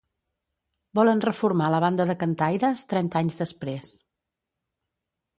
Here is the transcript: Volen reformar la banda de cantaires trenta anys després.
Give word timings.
Volen 0.99 1.19
reformar 1.25 1.67
la 1.73 1.81
banda 1.83 2.07
de 2.11 2.15
cantaires 2.23 2.85
trenta 2.93 3.21
anys 3.21 3.37
després. 3.43 3.91